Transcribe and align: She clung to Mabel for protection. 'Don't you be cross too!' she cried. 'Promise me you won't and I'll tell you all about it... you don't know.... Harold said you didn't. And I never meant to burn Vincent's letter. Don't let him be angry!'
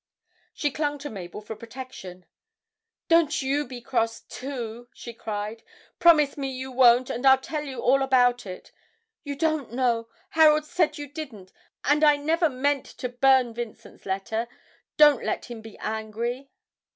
She 0.55 0.71
clung 0.71 0.97
to 0.97 1.11
Mabel 1.11 1.41
for 1.41 1.55
protection. 1.55 2.25
'Don't 3.07 3.43
you 3.43 3.67
be 3.67 3.81
cross 3.81 4.21
too!' 4.21 4.89
she 4.95 5.13
cried. 5.13 5.61
'Promise 5.99 6.37
me 6.39 6.49
you 6.49 6.71
won't 6.71 7.11
and 7.11 7.23
I'll 7.23 7.37
tell 7.37 7.61
you 7.63 7.79
all 7.79 8.01
about 8.01 8.47
it... 8.47 8.71
you 9.23 9.35
don't 9.35 9.71
know.... 9.71 10.09
Harold 10.31 10.65
said 10.65 10.97
you 10.97 11.05
didn't. 11.05 11.53
And 11.83 12.03
I 12.03 12.15
never 12.17 12.49
meant 12.49 12.87
to 12.87 13.09
burn 13.09 13.53
Vincent's 13.53 14.07
letter. 14.07 14.47
Don't 14.97 15.23
let 15.23 15.45
him 15.51 15.61
be 15.61 15.77
angry!' 15.77 16.49